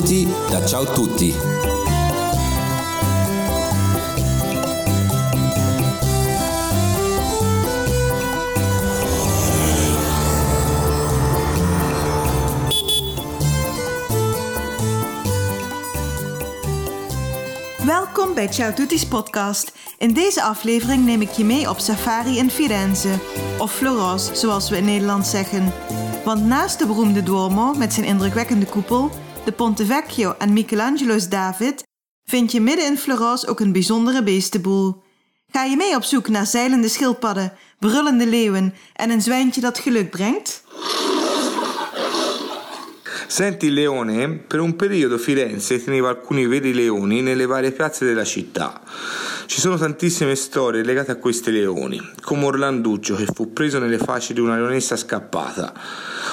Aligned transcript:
Benvenuti 0.00 0.28
da 0.50 0.66
Ciao 0.66 0.84
Tutti. 0.84 1.34
Welkom 17.84 18.34
bij 18.34 18.48
Ciao 18.48 18.72
Tutti's 18.72 19.06
podcast. 19.06 19.72
In 19.98 20.12
deze 20.12 20.42
aflevering 20.42 21.04
neem 21.04 21.20
ik 21.20 21.30
je 21.30 21.44
mee 21.44 21.68
op 21.68 21.78
safari 21.78 22.38
in 22.38 22.50
Firenze, 22.50 23.18
of 23.58 23.72
Florence 23.72 24.34
zoals 24.34 24.70
we 24.70 24.76
in 24.76 24.84
Nederland 24.84 25.26
zeggen. 25.26 25.72
Want 26.24 26.44
naast 26.44 26.78
de 26.78 26.86
beroemde 26.86 27.22
Duomo 27.22 27.74
met 27.74 27.92
zijn 27.92 28.06
indrukwekkende 28.06 28.66
koepel, 28.66 29.10
de 29.44 29.52
Ponte 29.52 29.86
Vecchio 29.86 30.34
en 30.38 30.52
Michelangelo's 30.52 31.28
David, 31.28 31.82
vind 32.24 32.52
je 32.52 32.60
midden 32.60 32.86
in 32.86 32.98
Florence 32.98 33.46
ook 33.46 33.60
een 33.60 33.72
bijzondere 33.72 34.22
beestenboel. 34.22 35.02
Ga 35.52 35.64
je 35.64 35.76
mee 35.76 35.96
op 35.96 36.02
zoek 36.02 36.28
naar 36.28 36.46
zeilende 36.46 36.88
schildpadden, 36.88 37.52
brullende 37.78 38.26
leeuwen 38.26 38.74
en 38.94 39.10
een 39.10 39.22
zwijntje 39.22 39.60
dat 39.60 39.78
geluk 39.78 40.10
brengt? 40.10 40.64
Senti 43.30 43.66
il 43.66 43.74
leone, 43.74 44.28
per 44.28 44.58
un 44.58 44.74
periodo 44.74 45.16
Firenze 45.16 45.82
teneva 45.82 46.08
alcuni 46.08 46.48
veri 46.48 46.74
leoni 46.74 47.22
nelle 47.22 47.46
varie 47.46 47.70
piazze 47.70 48.04
della 48.04 48.24
città. 48.24 48.80
Ci 49.46 49.60
sono 49.60 49.78
tantissime 49.78 50.34
storie 50.34 50.82
legate 50.82 51.12
a 51.12 51.14
questi 51.14 51.52
leoni, 51.52 52.00
come 52.22 52.46
Orlanduccio 52.46 53.14
che 53.14 53.26
fu 53.32 53.52
preso 53.52 53.78
nelle 53.78 53.98
facce 53.98 54.34
di 54.34 54.40
una 54.40 54.56
leonessa 54.56 54.96
scappata. 54.96 55.72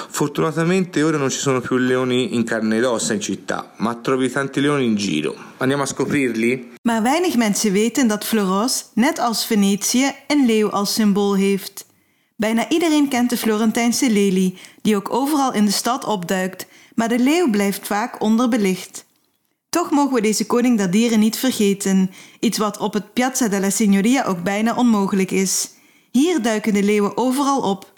Fortunatamente 0.08 1.04
ora 1.04 1.18
non 1.18 1.30
ci 1.30 1.38
sono 1.38 1.60
più 1.60 1.76
leoni 1.76 2.34
in 2.34 2.42
carne 2.42 2.78
ed 2.78 2.84
ossa 2.84 3.12
in 3.12 3.20
città, 3.20 3.74
ma 3.76 3.94
trovi 3.94 4.28
tanti 4.28 4.60
leoni 4.60 4.84
in 4.84 4.96
giro. 4.96 5.36
Andiamo 5.58 5.84
a 5.84 5.86
scoprirli? 5.86 6.72
Maar 6.82 7.02
weinig 7.02 7.36
mensen 7.36 7.72
weten 7.72 8.08
dat 8.08 8.24
Florence, 8.24 8.84
net 8.94 9.20
als 9.20 9.46
Venetië, 9.46 10.10
een 10.26 10.46
leeuw 10.46 10.70
als 10.70 10.94
symbool 10.94 11.36
heeft. 11.36 11.86
Bijna 12.36 12.68
iedereen 12.68 13.08
kent 13.08 13.30
de 13.30 13.36
Florentijnse 13.36 14.10
lelie, 14.10 14.58
die 14.82 14.96
ook 14.96 15.12
overal 15.12 15.52
in 15.52 15.64
de 15.64 15.70
stad 15.70 16.04
opduikt, 16.04 16.66
maar 16.98 17.08
de 17.08 17.18
leeuw 17.18 17.50
blijft 17.50 17.86
vaak 17.86 18.22
onderbelicht. 18.22 19.04
Toch 19.68 19.90
mogen 19.90 20.14
we 20.14 20.20
deze 20.20 20.46
koning 20.46 20.78
der 20.78 20.90
dieren 20.90 21.18
niet 21.18 21.36
vergeten, 21.36 22.10
iets 22.40 22.58
wat 22.58 22.78
op 22.78 22.92
het 22.92 23.12
Piazza 23.12 23.48
della 23.48 23.70
Signoria 23.70 24.24
ook 24.24 24.42
bijna 24.42 24.74
onmogelijk 24.74 25.30
is. 25.30 25.70
Hier 26.10 26.42
duiken 26.42 26.74
de 26.74 26.82
leeuwen 26.82 27.16
overal 27.16 27.60
op. 27.60 27.92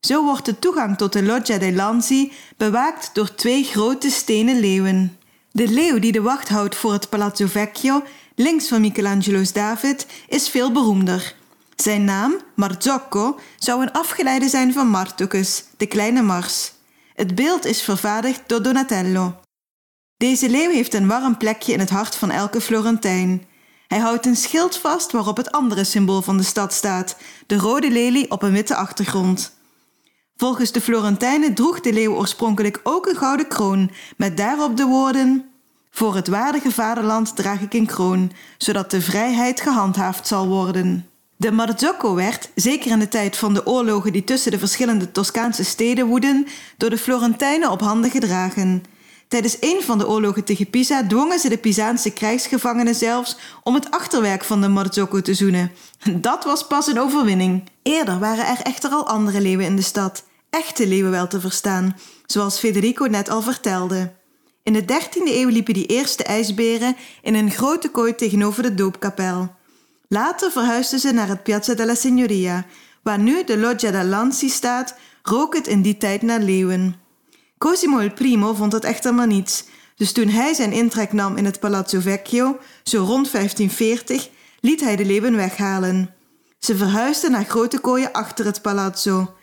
Zo 0.00 0.24
wordt 0.24 0.44
de 0.44 0.58
toegang 0.58 0.96
tot 0.96 1.12
de 1.12 1.22
Loggia 1.22 1.58
dei 1.58 1.74
Lanzi 1.74 2.32
bewaakt 2.56 3.10
door 3.12 3.34
twee 3.34 3.64
grote 3.64 4.10
stenen 4.10 4.60
leeuwen. 4.60 5.18
De 5.50 5.68
leeuw 5.68 5.98
die 5.98 6.12
de 6.12 6.22
wacht 6.22 6.48
houdt 6.48 6.76
voor 6.76 6.92
het 6.92 7.08
Palazzo 7.08 7.46
Vecchio, 7.46 8.02
links 8.34 8.68
van 8.68 8.80
Michelangelo's 8.80 9.52
David, 9.52 10.06
is 10.28 10.48
veel 10.48 10.72
beroemder. 10.72 11.34
Zijn 11.76 12.04
naam, 12.04 12.34
Marzocco, 12.54 13.38
zou 13.58 13.82
een 13.82 13.92
afgeleide 13.92 14.48
zijn 14.48 14.72
van 14.72 14.88
Martocus, 14.88 15.64
de 15.76 15.86
kleine 15.86 16.22
Mars. 16.22 16.73
Het 17.14 17.34
beeld 17.34 17.64
is 17.64 17.82
vervaardigd 17.82 18.42
door 18.46 18.62
Donatello. 18.62 19.34
Deze 20.16 20.50
leeuw 20.50 20.70
heeft 20.70 20.94
een 20.94 21.06
warm 21.06 21.36
plekje 21.36 21.72
in 21.72 21.78
het 21.78 21.90
hart 21.90 22.16
van 22.16 22.30
elke 22.30 22.60
Florentijn. 22.60 23.46
Hij 23.86 23.98
houdt 23.98 24.26
een 24.26 24.36
schild 24.36 24.78
vast 24.78 25.12
waarop 25.12 25.36
het 25.36 25.52
andere 25.52 25.84
symbool 25.84 26.22
van 26.22 26.36
de 26.36 26.42
stad 26.42 26.72
staat, 26.72 27.16
de 27.46 27.56
rode 27.56 27.90
lelie 27.90 28.30
op 28.30 28.42
een 28.42 28.52
witte 28.52 28.74
achtergrond. 28.74 29.56
Volgens 30.36 30.72
de 30.72 30.80
Florentijnen 30.80 31.54
droeg 31.54 31.80
de 31.80 31.92
leeuw 31.92 32.14
oorspronkelijk 32.14 32.80
ook 32.82 33.06
een 33.06 33.16
gouden 33.16 33.48
kroon, 33.48 33.90
met 34.16 34.36
daarop 34.36 34.76
de 34.76 34.84
woorden: 34.84 35.50
Voor 35.90 36.14
het 36.14 36.28
waardige 36.28 36.70
vaderland 36.70 37.36
draag 37.36 37.60
ik 37.60 37.74
een 37.74 37.86
kroon, 37.86 38.32
zodat 38.58 38.90
de 38.90 39.00
vrijheid 39.00 39.60
gehandhaafd 39.60 40.26
zal 40.26 40.46
worden. 40.46 41.08
De 41.36 41.52
Marzocco 41.52 42.14
werd, 42.14 42.50
zeker 42.54 42.90
in 42.90 42.98
de 42.98 43.08
tijd 43.08 43.36
van 43.36 43.54
de 43.54 43.66
oorlogen 43.66 44.12
die 44.12 44.24
tussen 44.24 44.50
de 44.50 44.58
verschillende 44.58 45.10
Toscaanse 45.10 45.64
steden 45.64 46.06
woedden, 46.06 46.46
door 46.76 46.90
de 46.90 46.98
Florentijnen 46.98 47.70
op 47.70 47.80
handen 47.80 48.10
gedragen. 48.10 48.82
Tijdens 49.28 49.56
een 49.60 49.82
van 49.82 49.98
de 49.98 50.08
oorlogen 50.08 50.44
tegen 50.44 50.70
Pisa 50.70 51.06
dwongen 51.06 51.38
ze 51.38 51.48
de 51.48 51.58
Pisaanse 51.58 52.10
krijgsgevangenen 52.10 52.94
zelfs 52.94 53.36
om 53.62 53.74
het 53.74 53.90
achterwerk 53.90 54.44
van 54.44 54.60
de 54.60 54.68
Marzocco 54.68 55.20
te 55.20 55.34
zoenen. 55.34 55.70
Dat 56.16 56.44
was 56.44 56.66
pas 56.66 56.86
een 56.86 57.00
overwinning. 57.00 57.62
Eerder 57.82 58.18
waren 58.18 58.46
er 58.46 58.60
echter 58.62 58.90
al 58.90 59.06
andere 59.06 59.40
leeuwen 59.40 59.66
in 59.66 59.76
de 59.76 59.82
stad, 59.82 60.24
echte 60.50 60.86
leeuwen 60.86 61.10
wel 61.10 61.26
te 61.26 61.40
verstaan, 61.40 61.96
zoals 62.26 62.58
Federico 62.58 63.04
net 63.04 63.28
al 63.28 63.42
vertelde. 63.42 64.12
In 64.62 64.72
de 64.72 64.82
13e 64.82 65.22
eeuw 65.24 65.48
liepen 65.48 65.74
die 65.74 65.86
eerste 65.86 66.24
ijsberen 66.24 66.96
in 67.22 67.34
een 67.34 67.50
grote 67.50 67.88
kooi 67.88 68.14
tegenover 68.14 68.62
de 68.62 68.74
doopkapel. 68.74 69.50
Later 70.08 70.50
verhuisden 70.50 70.98
ze 70.98 71.12
naar 71.12 71.28
het 71.28 71.42
Piazza 71.42 71.74
della 71.74 71.94
Signoria, 71.94 72.66
waar 73.02 73.18
nu 73.18 73.44
de 73.44 73.58
Loggia 73.58 73.90
da 73.90 74.04
Lanzi 74.04 74.48
staat, 74.48 74.94
rook 75.22 75.54
het 75.54 75.66
in 75.66 75.82
die 75.82 75.96
tijd 75.96 76.22
naar 76.22 76.40
leeuwen. 76.40 76.96
Cosimo 77.58 77.98
il 77.98 78.12
Primo 78.12 78.54
vond 78.54 78.72
het 78.72 78.84
echter 78.84 79.14
maar 79.14 79.26
niets, 79.26 79.64
dus 79.96 80.12
toen 80.12 80.28
hij 80.28 80.54
zijn 80.54 80.72
intrek 80.72 81.12
nam 81.12 81.36
in 81.36 81.44
het 81.44 81.60
Palazzo 81.60 82.00
Vecchio, 82.00 82.58
zo 82.82 82.98
rond 82.98 83.30
1540, 83.30 84.28
liet 84.60 84.80
hij 84.80 84.96
de 84.96 85.04
leeuwen 85.04 85.36
weghalen. 85.36 86.14
Ze 86.58 86.76
verhuisden 86.76 87.30
naar 87.30 87.44
grote 87.44 87.78
kooien 87.78 88.12
achter 88.12 88.44
het 88.44 88.62
palazzo. 88.62 89.34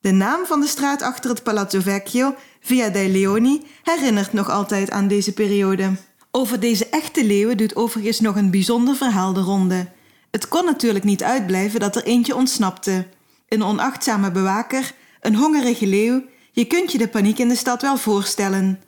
De 0.00 0.10
naam 0.10 0.46
van 0.46 0.60
de 0.60 0.66
straat 0.66 1.02
achter 1.02 1.30
het 1.30 1.42
Palazzo 1.42 1.80
Vecchio, 1.80 2.34
Via 2.60 2.88
dei 2.88 3.12
Leoni, 3.12 3.66
herinnert 3.82 4.32
nog 4.32 4.50
altijd 4.50 4.90
aan 4.90 5.08
deze 5.08 5.32
periode. 5.32 5.96
Over 6.30 6.60
deze 6.60 6.88
echte 6.88 7.24
leeuwen 7.24 7.56
doet 7.56 7.76
overigens 7.76 8.20
nog 8.20 8.36
een 8.36 8.50
bijzonder 8.50 8.96
verhaal 8.96 9.32
de 9.32 9.40
ronde. 9.40 9.88
Het 10.30 10.48
kon 10.48 10.64
natuurlijk 10.64 11.04
niet 11.04 11.22
uitblijven 11.22 11.80
dat 11.80 11.96
er 11.96 12.04
eentje 12.04 12.36
ontsnapte. 12.36 13.06
Een 13.48 13.62
onachtzame 13.62 14.30
bewaker, 14.30 14.92
een 15.20 15.34
hongerige 15.34 15.86
leeuw, 15.86 16.22
je 16.52 16.64
kunt 16.64 16.92
je 16.92 16.98
de 16.98 17.08
paniek 17.08 17.38
in 17.38 17.48
de 17.48 17.56
stad 17.56 17.82
wel 17.82 17.96
voorstellen. 17.96 18.80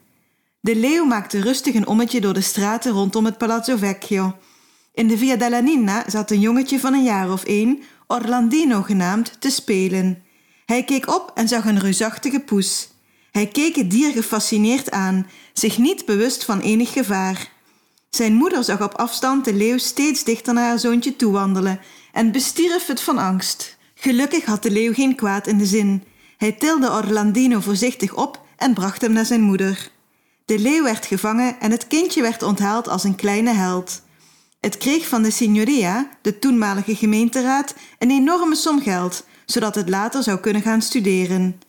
De 0.61 0.77
leeuw 0.77 1.05
maakte 1.05 1.41
rustig 1.41 1.75
een 1.75 1.87
ommetje 1.87 2.21
door 2.21 2.35
de 2.35 2.41
straten 2.41 2.93
rondom 2.93 3.25
het 3.25 3.39
Palazzo 3.39 3.77
Vecchio. 3.77 4.37
In 4.95 5.09
de 5.09 5.19
Via 5.19 5.37
della 5.37 5.61
Nina 5.61 6.05
zat 6.07 6.31
een 6.31 6.41
jongetje 6.41 6.81
van 6.81 6.95
een 6.95 7.05
jaar 7.05 7.33
of 7.33 7.45
één, 7.45 7.83
Orlandino 8.07 8.83
genaamd, 8.83 9.41
te 9.41 9.51
spelen. 9.51 10.23
Hij 10.67 10.85
keek 10.85 11.09
op 11.09 11.33
en 11.35 11.49
zag 11.49 11.65
een 11.65 11.79
reusachtige 11.79 12.41
poes. 12.41 12.89
Hij 13.31 13.47
keek 13.47 13.77
het 13.77 13.91
dier 13.91 14.13
gefascineerd 14.13 14.91
aan, 14.91 15.27
zich 15.53 15.79
niet 15.79 16.05
bewust 16.05 16.45
van 16.45 16.61
enig 16.61 16.93
gevaar. 16.93 17.51
Zijn 18.11 18.35
moeder 18.35 18.65
zag 18.65 18.83
op 18.83 18.95
afstand 18.95 19.45
de 19.45 19.55
leeuw 19.55 19.79
steeds 19.79 20.25
dichter 20.25 20.55
naar 20.55 20.65
haar 20.65 20.79
zoontje 20.79 21.17
toewandelen 21.17 21.81
en 22.13 22.33
bestierf 22.33 22.87
het 22.87 23.01
van 23.01 23.19
angst. 23.19 23.77
Gelukkig 23.95 24.45
had 24.45 24.63
de 24.63 24.71
leeuw 24.71 24.93
geen 24.93 25.15
kwaad 25.15 25.47
in 25.47 25.59
de 25.59 25.67
zin. 25.67 26.03
Hij 26.37 26.53
tilde 26.53 26.91
Orlandino 26.91 27.61
voorzichtig 27.61 28.15
op 28.15 28.41
en 28.57 28.75
bracht 28.75 29.01
hem 29.01 29.13
naar 29.13 29.27
zijn 29.27 29.41
moeder. 29.41 29.91
De 30.45 30.59
leeuw 30.59 30.83
werd 30.83 31.07
gevangen 31.07 31.61
en 31.61 31.71
het 31.71 31.87
kindje 31.87 32.23
werd 32.23 32.43
onthaald 32.43 32.89
als 32.89 33.05
een 33.05 33.15
kleine 33.15 33.53
held. 33.53 34.03
Het 34.61 34.79
kreeg 34.79 35.09
van 35.09 35.23
de 35.23 35.31
signoria, 35.31 36.09
de 36.23 36.39
toenmalige 36.39 36.97
gemeenteraad, 36.97 37.75
een 37.99 38.11
enorme 38.11 38.55
som 38.55 38.83
geld, 38.83 39.25
zodat 39.45 39.75
het 39.75 39.89
later 39.89 40.23
zou 40.23 40.39
kunnen 40.39 40.63
gaan 40.63 40.83
studeren. 40.83 41.61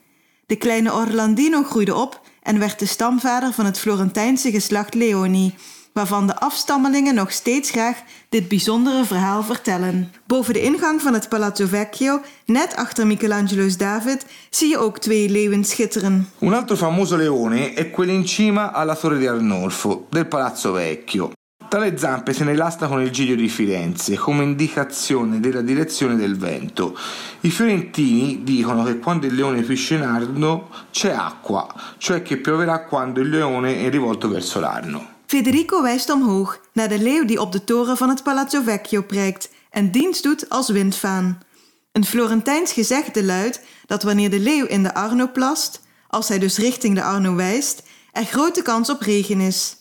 De 0.46 0.56
kleine 0.56 0.94
Orlandino 0.94 1.64
groeide 1.64 1.96
op 1.96 2.22
en 2.44 2.60
werd 2.60 2.80
de 2.80 2.86
stamvader 2.86 3.54
van 3.54 3.66
het 3.66 3.80
Florentijnse 3.80 4.52
geslacht 4.52 4.94
Leoni, 4.94 5.56
waarvan 5.94 6.28
de 6.28 6.40
afstammelingen 6.40 7.16
nog 7.16 7.32
steeds 7.32 7.70
graag 7.70 7.98
dit 8.30 8.48
bijzondere 8.48 9.06
verhaal 9.06 9.44
vertellen. 9.44 10.12
Boven 10.26 10.54
de 10.54 10.62
ingang 10.62 11.02
van 11.02 11.14
het 11.14 11.30
Palazzo 11.30 11.68
Vecchio, 11.68 12.22
net 12.46 12.76
achter 12.76 13.08
Michelangelo's 13.08 13.78
David, 13.78 14.26
zie 14.50 14.70
je 14.70 14.78
ook 14.78 14.98
twee 14.98 15.30
leeuwen 15.30 15.64
schitteren. 15.64 16.30
Un 16.40 16.54
altro 16.54 16.76
famoso 16.76 17.16
leone 17.16 17.74
è 17.74 17.90
quello 17.90 18.12
in 18.12 18.28
cima 18.28 18.74
alla 18.74 18.96
Torre 18.96 19.18
di 19.18 19.28
Arnolfo, 19.28 20.08
del 20.10 20.28
Palazzo 20.28 20.72
Vecchio. 20.72 21.32
Tale 21.72 21.98
zampe 21.98 22.34
se 22.34 22.44
ne 22.44 22.58
con 22.88 23.02
il 23.02 23.12
Giglio 23.12 23.36
di 23.36 23.48
Firenze 23.48 24.18
come 24.18 24.44
indicazione 24.44 25.40
della 25.40 25.62
direzione 25.62 26.18
del 26.18 26.36
vento. 26.38 26.98
I 27.42 27.50
fiorentini 27.50 28.44
dicono 28.44 28.84
che 28.84 29.00
quando 29.00 29.26
il 29.26 29.34
leone 29.34 29.62
pisce 29.62 29.96
in 29.96 30.02
Arno 30.02 30.68
c'è 30.92 31.12
acqua, 31.12 31.66
cioè 31.98 32.22
che 32.24 32.36
pioverà 32.36 32.84
quando 32.84 33.22
il 33.22 33.30
leone 33.30 33.86
è 33.86 33.90
rivolto 33.90 34.28
verso 34.28 34.60
l'Arno. 34.60 35.11
Federico 35.32 35.82
wijst 35.82 36.10
omhoog 36.10 36.60
naar 36.74 36.90
de 36.90 37.00
leeuw 37.00 37.26
die 37.26 37.42
op 37.42 37.52
de 37.52 37.64
toren 37.64 37.98
van 37.98 38.10
het 38.10 38.24
Palazzo 38.24 38.62
Vecchio 38.62 39.02
prijkt 39.02 39.50
en 39.70 39.92
dienst 39.92 40.24
doet 40.24 40.50
als 40.50 40.70
windvaan. 40.70 41.40
Een 41.92 42.06
Florentijns 42.06 42.72
gezegde 42.72 43.24
luidt 43.24 43.62
dat 43.86 44.04
wanneer 44.04 44.30
de 44.30 44.40
leeuw 44.40 44.66
in 44.66 44.84
de 44.84 44.94
Arno 44.94 45.28
plast, 45.34 45.82
als 46.08 46.28
hij 46.28 46.40
dus 46.40 46.58
richting 46.58 46.96
de 46.96 47.04
Arno 47.04 47.36
wijst, 47.36 47.84
er 48.12 48.26
grote 48.26 48.62
kans 48.62 48.90
op 48.90 49.02
regen 49.02 49.40
is. 49.40 49.76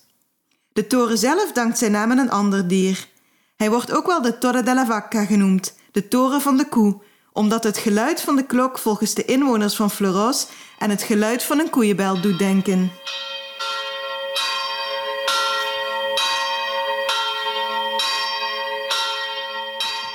De 0.73 0.87
toren 0.87 1.19
zelf 1.19 1.53
dankt 1.53 1.79
zijn 1.79 1.93
naam 1.93 2.11
aan 2.11 2.19
een 2.19 2.31
ander 2.31 2.69
dier. 2.69 3.09
Hij 3.57 3.71
wordt 3.71 3.93
ook 3.93 4.07
wel 4.07 4.23
de 4.23 4.39
Torre 4.39 4.63
della 4.63 4.87
Vacca 4.87 5.25
genoemd, 5.25 5.75
de 5.93 6.09
toren 6.09 6.41
van 6.41 6.57
de 6.57 6.69
koe, 6.69 7.03
omdat 7.33 7.65
het 7.65 7.79
geluid 7.79 8.21
van 8.21 8.37
de 8.37 8.47
klok 8.47 8.79
volgens 8.79 9.15
de 9.15 9.25
inwoners 9.25 9.77
van 9.77 9.91
Florence 9.91 10.47
aan 10.79 10.91
het 10.91 11.03
geluid 11.03 11.43
van 11.43 11.59
een 11.59 11.71
koeienbel 11.71 12.21
doet 12.21 12.39
denken. 12.39 12.91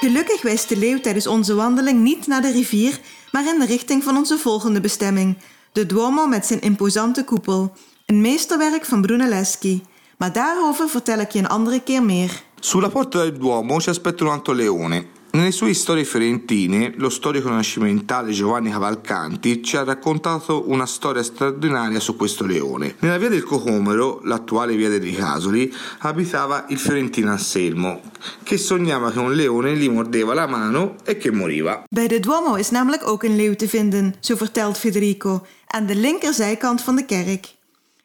Gelukkig 0.06 0.42
wijst 0.42 0.70
de 0.70 0.78
leeuw 0.78 1.00
tijdens 1.00 1.28
onze 1.28 1.56
wandeling 1.56 2.02
niet 2.02 2.28
naar 2.28 2.42
de 2.42 2.52
rivier, 2.52 3.00
maar 3.32 3.48
in 3.54 3.60
de 3.60 3.66
richting 3.66 4.04
van 4.04 4.18
onze 4.18 4.38
volgende 4.38 4.82
bestemming, 4.82 5.38
de 5.72 5.86
Duomo 5.86 6.28
met 6.28 6.46
zijn 6.46 6.62
imposante 6.62 7.24
koepel, 7.24 7.74
een 8.06 8.22
meesterwerk 8.22 8.86
van 8.86 9.02
Brunelleschi. 9.02 9.84
Maar 10.18 10.34
daarover 10.34 10.90
vertel 10.90 11.20
ik 11.20 11.32
je 11.32 11.40
een 11.40 11.48
andere 11.48 11.82
keer 11.84 12.04
meer. 12.04 12.44
Sulla 12.60 12.90
porta 12.90 13.20
del 13.20 13.40
Duomo 13.40 13.76
aspetta 13.76 14.26
un 14.26 14.32
altro 14.32 14.54
leone. 14.54 15.06
Nelle 15.36 15.52
sue 15.52 15.74
storie 15.74 16.06
fiorentine, 16.06 16.94
lo 16.96 17.10
storico 17.10 17.50
nascimentale 17.50 18.32
Giovanni 18.32 18.72
Cavalcanti 18.72 19.62
ci 19.62 19.76
ha 19.76 19.84
raccontato 19.84 20.70
una 20.70 20.86
storia 20.86 21.22
straordinaria 21.24 22.00
su 22.00 22.16
questo 22.16 22.46
leone. 22.46 22.96
Nella 23.00 23.18
via 23.18 23.28
del 23.28 23.44
Cocomero, 23.44 24.22
l'attuale 24.24 24.78
via 24.78 24.88
dei 24.88 25.00
Ricasoli, 25.00 25.70
abitava 26.00 26.68
il 26.70 26.80
fiorentino 26.80 27.32
Anselmo, 27.32 28.02
che 28.44 28.58
sognava 28.58 29.12
che 29.12 29.20
un 29.20 29.34
leone 29.34 29.76
gli 29.76 29.90
mordeva 29.90 30.34
la 30.34 30.48
mano 30.48 30.96
e 31.04 31.18
che 31.18 31.32
moriva. 31.32 31.84
Bij 31.90 32.08
de 32.08 32.20
Duomo 32.20 32.56
is 32.56 32.70
namelijk 32.70 33.06
ook 33.08 33.24
een 33.24 33.36
leeuw 33.36 33.56
te 33.56 33.68
vinden, 33.68 34.16
zo 34.20 34.36
vertelt 34.36 34.78
Federico, 34.78 35.46
aan 35.68 35.86
de 35.86 35.96
linkerzijkant 35.96 36.82
van 36.82 36.96
de 36.96 37.06
kerk. 37.06 37.56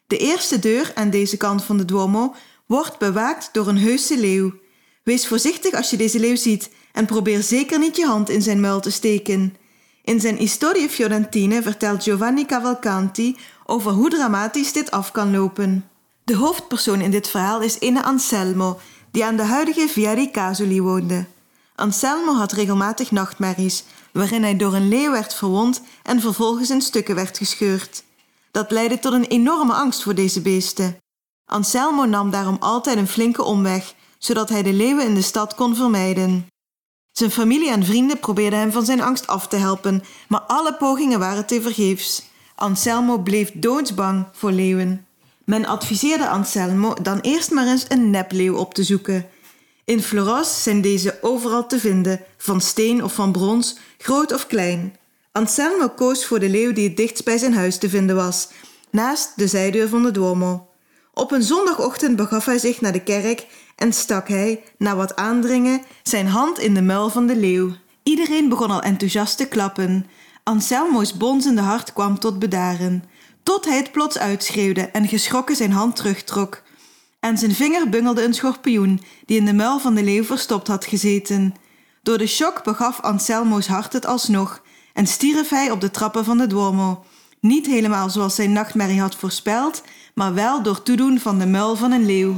De 0.06 0.16
eerste 0.16 0.58
deur 0.58 0.90
aan 0.94 1.10
deze 1.10 1.36
kant 1.36 1.64
van 1.64 1.76
de 1.76 1.84
Duomo 1.84 2.34
wordt 2.66 2.98
bewaakt 2.98 3.48
door 3.52 3.68
een 3.68 3.78
heuse 3.78 4.18
leeuw. 4.18 4.52
Wees 5.02 5.26
voorzichtig 5.26 5.74
als 5.74 5.90
je 5.90 5.96
deze 5.96 6.18
leeuw 6.18 6.36
ziet 6.36 6.70
en 6.92 7.06
probeer 7.06 7.42
zeker 7.42 7.78
niet 7.78 7.96
je 7.96 8.06
hand 8.06 8.28
in 8.28 8.42
zijn 8.42 8.60
muil 8.60 8.80
te 8.80 8.90
steken. 8.90 9.56
In 10.04 10.20
zijn 10.20 10.36
Historie 10.36 10.88
Fiorentine 10.88 11.62
vertelt 11.62 12.02
Giovanni 12.02 12.46
Cavalcanti 12.46 13.36
over 13.66 13.92
hoe 13.92 14.10
dramatisch 14.10 14.72
dit 14.72 14.90
af 14.90 15.10
kan 15.10 15.30
lopen. 15.30 15.90
De 16.24 16.36
hoofdpersoon 16.36 17.00
in 17.00 17.10
dit 17.10 17.28
verhaal 17.28 17.60
is 17.60 17.80
ene 17.80 18.02
Anselmo, 18.02 18.80
die 19.10 19.24
aan 19.24 19.36
de 19.36 19.42
huidige 19.42 19.88
Via 19.88 20.12
Ricasoli 20.12 20.80
woonde. 20.80 21.26
Anselmo 21.74 22.32
had 22.32 22.52
regelmatig 22.52 23.10
nachtmerries, 23.10 23.84
waarin 24.12 24.42
hij 24.42 24.56
door 24.56 24.74
een 24.74 24.88
leeuw 24.88 25.10
werd 25.10 25.34
verwond 25.34 25.82
en 26.02 26.20
vervolgens 26.20 26.70
in 26.70 26.80
stukken 26.80 27.14
werd 27.14 27.38
gescheurd. 27.38 28.02
Dat 28.50 28.70
leidde 28.70 28.98
tot 28.98 29.12
een 29.12 29.24
enorme 29.24 29.72
angst 29.72 30.02
voor 30.02 30.14
deze 30.14 30.40
beesten. 30.40 30.96
Anselmo 31.44 32.04
nam 32.04 32.30
daarom 32.30 32.56
altijd 32.60 32.96
een 32.96 33.08
flinke 33.08 33.42
omweg, 33.42 33.94
zodat 34.18 34.48
hij 34.48 34.62
de 34.62 34.72
leeuwen 34.72 35.04
in 35.04 35.14
de 35.14 35.22
stad 35.22 35.54
kon 35.54 35.76
vermijden. 35.76 36.46
Zijn 37.12 37.30
familie 37.30 37.70
en 37.70 37.84
vrienden 37.84 38.18
probeerden 38.18 38.58
hem 38.58 38.72
van 38.72 38.84
zijn 38.84 39.00
angst 39.00 39.26
af 39.26 39.48
te 39.48 39.56
helpen, 39.56 40.02
maar 40.28 40.40
alle 40.40 40.74
pogingen 40.74 41.18
waren 41.18 41.46
tevergeefs. 41.46 42.22
Anselmo 42.54 43.18
bleef 43.18 43.50
doodsbang 43.54 44.26
voor 44.32 44.52
leeuwen. 44.52 45.06
Men 45.44 45.64
adviseerde 45.64 46.28
Anselmo 46.28 46.94
dan 47.02 47.20
eerst 47.20 47.50
maar 47.50 47.66
eens 47.66 47.84
een 47.88 48.10
nepleeuw 48.10 48.56
op 48.56 48.74
te 48.74 48.82
zoeken. 48.82 49.26
In 49.84 50.02
Florence 50.02 50.60
zijn 50.60 50.80
deze 50.80 51.18
overal 51.20 51.66
te 51.66 51.78
vinden, 51.78 52.20
van 52.36 52.60
steen 52.60 53.04
of 53.04 53.14
van 53.14 53.32
brons, 53.32 53.76
groot 53.98 54.32
of 54.32 54.46
klein. 54.46 54.96
Anselmo 55.32 55.88
koos 55.88 56.26
voor 56.26 56.38
de 56.38 56.48
leeuw 56.48 56.72
die 56.72 56.88
het 56.88 56.96
dichtst 56.96 57.24
bij 57.24 57.38
zijn 57.38 57.54
huis 57.54 57.78
te 57.78 57.88
vinden 57.88 58.16
was, 58.16 58.48
naast 58.90 59.32
de 59.36 59.46
zijdeur 59.46 59.88
van 59.88 60.02
de 60.02 60.10
Duomo. 60.10 60.69
Op 61.14 61.32
een 61.32 61.42
zondagochtend 61.42 62.16
begaf 62.16 62.44
hij 62.44 62.58
zich 62.58 62.80
naar 62.80 62.92
de 62.92 63.02
kerk 63.02 63.46
en 63.76 63.92
stak 63.92 64.28
hij, 64.28 64.62
na 64.78 64.96
wat 64.96 65.16
aandringen, 65.16 65.82
zijn 66.02 66.26
hand 66.26 66.58
in 66.58 66.74
de 66.74 66.82
muil 66.82 67.10
van 67.10 67.26
de 67.26 67.36
leeuw. 67.36 67.72
Iedereen 68.02 68.48
begon 68.48 68.70
al 68.70 68.82
enthousiast 68.82 69.36
te 69.36 69.48
klappen. 69.48 70.06
Anselmo's 70.44 71.16
bonzende 71.16 71.60
hart 71.60 71.92
kwam 71.92 72.18
tot 72.18 72.38
bedaren, 72.38 73.04
tot 73.42 73.64
hij 73.64 73.76
het 73.76 73.92
plots 73.92 74.18
uitschreeuwde 74.18 74.80
en 74.80 75.08
geschrokken 75.08 75.56
zijn 75.56 75.72
hand 75.72 75.96
terugtrok. 75.96 76.62
Aan 77.20 77.38
zijn 77.38 77.54
vinger 77.54 77.88
bungelde 77.88 78.24
een 78.24 78.34
schorpioen 78.34 79.02
die 79.26 79.38
in 79.38 79.44
de 79.44 79.54
muil 79.54 79.78
van 79.78 79.94
de 79.94 80.02
leeuw 80.02 80.24
verstopt 80.24 80.68
had 80.68 80.84
gezeten. 80.84 81.54
Door 82.02 82.18
de 82.18 82.26
shock 82.26 82.64
begaf 82.64 83.00
Anselmo's 83.00 83.66
hart 83.66 83.92
het 83.92 84.06
alsnog 84.06 84.62
en 84.92 85.06
stierf 85.06 85.48
hij 85.48 85.70
op 85.70 85.80
de 85.80 85.90
trappen 85.90 86.24
van 86.24 86.38
de 86.38 86.46
Duomo. 86.46 87.04
Niet 87.40 87.66
helemaal 87.66 88.10
zoals 88.10 88.34
zijn 88.34 88.52
nachtmerrie 88.52 89.00
had 89.00 89.16
voorspeld, 89.16 89.82
maar 90.14 90.34
wel 90.34 90.62
door 90.62 90.82
toedoen 90.82 91.18
van 91.18 91.38
de 91.38 91.46
muil 91.46 91.76
van 91.76 91.92
een 91.92 92.06
leeuw. 92.06 92.34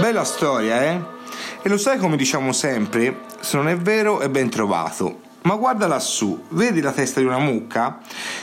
Bella 0.00 0.24
storia, 0.24 0.82
eh? 0.82 1.00
E 1.62 1.68
lo 1.68 1.76
sai 1.76 1.98
come 1.98 2.16
diciamo 2.16 2.52
sempre? 2.52 3.20
Se 3.40 3.56
non 3.56 3.68
è 3.68 3.76
vero 3.76 4.20
è 4.20 4.28
ben 4.28 4.48
trovato. 4.48 5.20
Ma 5.42 5.54
guarda 5.54 5.86
lassù, 5.86 6.44
vedi 6.48 6.80
la 6.80 6.92
testa 6.92 7.20
di 7.20 7.26
una 7.26 7.38
mucca? 7.38 7.98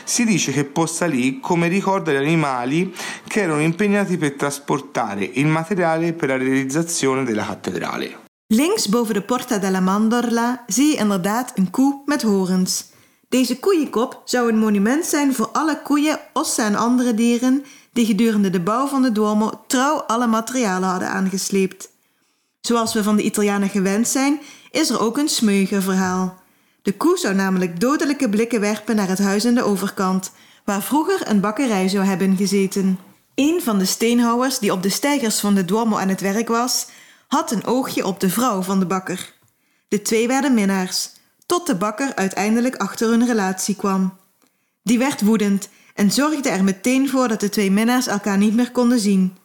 Si 0.05 0.23
dice 0.23 0.51
che 0.51 0.65
possa 0.65 1.05
lì 1.05 1.39
come 1.39 1.67
ricorda 1.67 2.11
gli 2.11 2.15
animali 2.15 2.93
che 3.27 3.41
erano 3.41 3.61
impegnati 3.61 4.17
per 4.17 4.33
trasportare 4.33 5.23
il 5.23 5.47
materiale 5.47 6.13
per 6.13 6.29
la 6.29 6.37
realizzazione 6.37 7.23
della 7.23 7.45
cattedrale. 7.45 8.23
Links 8.53 8.87
boven 8.87 9.13
de 9.13 9.21
Porta 9.21 9.57
della 9.57 9.79
Mandorla 9.79 10.63
zie 10.67 10.91
je 10.91 10.97
inderdaad 10.97 11.51
een 11.55 11.69
koe 11.69 12.01
met 12.05 12.21
horens. 12.21 12.85
Deze 13.29 13.59
koeienkop 13.59 14.21
zou 14.25 14.49
een 14.49 14.57
monument 14.57 15.05
zijn 15.05 15.33
voor 15.33 15.49
alle 15.51 15.81
koeien, 15.81 16.19
ossen 16.33 16.65
en 16.65 16.75
andere 16.75 17.13
dieren 17.13 17.63
die 17.93 18.05
gedurende 18.05 18.49
de 18.49 18.59
bouw 18.59 18.87
van 18.87 19.01
de 19.01 19.11
Duomo 19.11 19.63
trouw 19.67 19.97
alle 19.97 20.27
materialen 20.27 20.89
hadden 20.89 21.09
aangesleept. 21.09 21.91
Zoals 22.61 22.93
we 22.93 23.03
van 23.03 23.15
de 23.15 23.23
Italianen 23.23 23.69
gewend 23.69 24.07
zijn, 24.07 24.39
is 24.71 24.89
er 24.89 24.99
ook 24.99 25.17
een 25.17 25.29
smeugenverhaal. 25.29 26.43
De 26.85 26.93
koe 26.93 27.17
zou 27.17 27.35
namelijk 27.35 27.79
dodelijke 27.79 28.29
blikken 28.29 28.59
werpen 28.59 28.95
naar 28.95 29.07
het 29.07 29.19
huis 29.19 29.45
aan 29.45 29.53
de 29.53 29.63
overkant, 29.63 30.31
waar 30.63 30.81
vroeger 30.81 31.29
een 31.29 31.39
bakkerij 31.39 31.87
zou 31.87 32.05
hebben 32.05 32.37
gezeten. 32.37 32.99
Een 33.35 33.61
van 33.63 33.77
de 33.77 33.85
steenhouwers 33.85 34.59
die 34.59 34.71
op 34.71 34.83
de 34.83 34.89
steigers 34.89 35.39
van 35.39 35.55
de 35.55 35.65
Duomo 35.65 35.97
aan 35.97 36.09
het 36.09 36.21
werk 36.21 36.47
was, 36.47 36.87
had 37.27 37.51
een 37.51 37.65
oogje 37.65 38.05
op 38.05 38.19
de 38.19 38.29
vrouw 38.29 38.61
van 38.61 38.79
de 38.79 38.85
bakker. 38.85 39.33
De 39.87 40.01
twee 40.01 40.27
werden 40.27 40.53
minnaars, 40.53 41.09
tot 41.45 41.67
de 41.67 41.75
bakker 41.75 42.15
uiteindelijk 42.15 42.75
achter 42.75 43.09
hun 43.09 43.25
relatie 43.25 43.75
kwam. 43.75 44.17
Die 44.83 44.97
werd 44.97 45.21
woedend 45.21 45.69
en 45.93 46.11
zorgde 46.11 46.49
er 46.49 46.63
meteen 46.63 47.09
voor 47.09 47.27
dat 47.27 47.39
de 47.39 47.49
twee 47.49 47.71
minnaars 47.71 48.07
elkaar 48.07 48.37
niet 48.37 48.55
meer 48.55 48.71
konden 48.71 48.99
zien. 48.99 49.37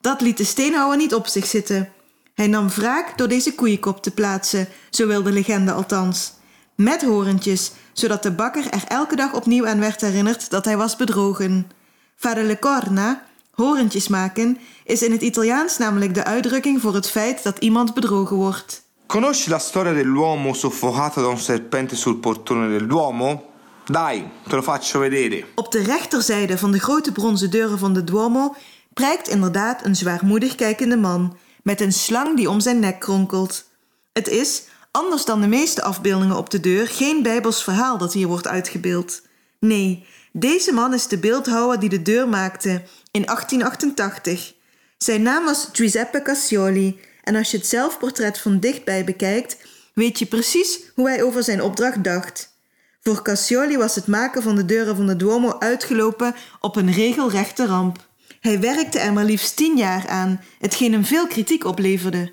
Dat 0.00 0.20
liet 0.20 0.36
de 0.36 0.44
steenhouwer 0.44 0.96
niet 0.96 1.14
op 1.14 1.26
zich 1.26 1.46
zitten. 1.46 1.92
Hij 2.34 2.46
nam 2.46 2.68
wraak 2.68 3.18
door 3.18 3.28
deze 3.28 3.54
koeienkop 3.54 4.02
te 4.02 4.10
plaatsen, 4.10 4.68
zo 4.90 5.06
wil 5.06 5.22
de 5.22 5.32
legende 5.32 5.72
althans. 5.72 6.40
Met 6.82 7.02
horentjes, 7.02 7.72
zodat 7.92 8.22
de 8.22 8.32
bakker 8.32 8.70
er 8.70 8.84
elke 8.88 9.16
dag 9.16 9.32
opnieuw 9.32 9.66
aan 9.66 9.80
werd 9.80 10.00
herinnerd 10.00 10.50
dat 10.50 10.64
hij 10.64 10.76
was 10.76 10.96
bedrogen. 10.96 11.70
Fare 12.16 12.42
le 12.42 12.58
corna, 12.58 13.24
horentjes 13.50 14.08
maken, 14.08 14.58
is 14.84 15.02
in 15.02 15.12
het 15.12 15.22
Italiaans 15.22 15.78
namelijk 15.78 16.14
de 16.14 16.24
uitdrukking 16.24 16.80
voor 16.80 16.94
het 16.94 17.10
feit 17.10 17.42
dat 17.42 17.58
iemand 17.58 17.94
bedrogen 17.94 18.36
wordt. 18.36 18.82
Conosci 19.06 19.50
la 19.50 19.58
storia 19.58 19.92
dell'uomo 19.92 20.52
soffocato 20.52 21.22
da 21.22 21.28
un 21.28 21.38
serpente 21.38 21.96
sul 21.96 22.16
portone 22.16 22.78
del 22.78 22.88
Duomo? 22.88 23.44
Dai, 23.84 24.24
te 24.48 24.54
lo 24.54 24.62
faccio 24.62 25.00
vedere. 25.00 25.44
Op 25.54 25.72
de 25.72 25.82
rechterzijde 25.82 26.58
van 26.58 26.72
de 26.72 26.80
grote 26.80 27.12
bronzen 27.12 27.50
deuren 27.50 27.78
van 27.78 27.92
de 27.92 28.04
Duomo 28.04 28.54
prijkt 28.92 29.28
inderdaad 29.28 29.84
een 29.84 29.96
zwaarmoedig 29.96 30.54
kijkende 30.54 30.96
man 30.96 31.36
met 31.62 31.80
een 31.80 31.92
slang 31.92 32.36
die 32.36 32.50
om 32.50 32.60
zijn 32.60 32.78
nek 32.78 33.00
kronkelt. 33.00 33.64
Het 34.12 34.28
is, 34.28 34.62
anders 34.92 35.24
dan 35.24 35.40
de 35.40 35.46
meeste 35.46 35.82
afbeeldingen 35.82 36.36
op 36.36 36.50
de 36.50 36.60
deur, 36.60 36.88
geen 36.88 37.22
bijbels 37.22 37.64
verhaal 37.64 37.98
dat 37.98 38.12
hier 38.12 38.26
wordt 38.26 38.46
uitgebeeld. 38.46 39.22
Nee, 39.58 40.06
deze 40.32 40.72
man 40.72 40.94
is 40.94 41.06
de 41.06 41.18
beeldhouwer 41.18 41.80
die 41.80 41.88
de 41.88 42.02
deur 42.02 42.28
maakte 42.28 42.82
in 43.10 43.24
1888. 43.24 44.54
Zijn 44.98 45.22
naam 45.22 45.44
was 45.44 45.68
Giuseppe 45.72 46.22
Cassioli 46.22 47.00
en 47.22 47.36
als 47.36 47.50
je 47.50 47.56
het 47.56 47.66
zelfportret 47.66 48.38
van 48.38 48.60
dichtbij 48.60 49.04
bekijkt, 49.04 49.56
weet 49.94 50.18
je 50.18 50.26
precies 50.26 50.80
hoe 50.94 51.08
hij 51.08 51.22
over 51.22 51.42
zijn 51.42 51.62
opdracht 51.62 52.04
dacht. 52.04 52.56
Voor 53.00 53.22
Cassioli 53.22 53.76
was 53.76 53.94
het 53.94 54.06
maken 54.06 54.42
van 54.42 54.56
de 54.56 54.64
deuren 54.64 54.96
van 54.96 55.06
de 55.06 55.16
Duomo 55.16 55.56
uitgelopen 55.58 56.34
op 56.60 56.76
een 56.76 56.92
regelrechte 56.92 57.66
ramp. 57.66 58.06
Hij 58.40 58.60
werkte 58.60 58.98
er 58.98 59.12
maar 59.12 59.24
liefst 59.24 59.56
tien 59.56 59.76
jaar 59.76 60.08
aan, 60.08 60.40
hetgeen 60.58 60.92
hem 60.92 61.04
veel 61.04 61.26
kritiek 61.26 61.64
opleverde. 61.64 62.32